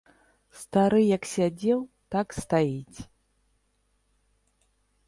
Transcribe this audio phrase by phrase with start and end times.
[0.61, 1.79] Стары як сядзеў,
[2.17, 2.99] так стаіць.